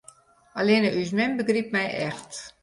[0.61, 2.31] Allinne ús mem begrypt my echt.